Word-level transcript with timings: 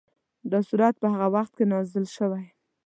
دا 0.51 0.59
سورت 0.67 0.95
په 0.99 1.07
هغه 1.13 1.27
وخت 1.35 1.53
کې 1.57 1.65
نازل 1.73 2.05
شوی. 2.15 2.45